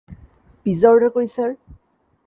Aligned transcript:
Pizza 0.65 0.87
order 0.91 1.09
করি, 1.15 1.27
sir? 1.35 1.49